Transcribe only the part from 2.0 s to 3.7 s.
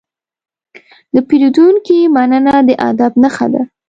مننه د ادب نښه ده.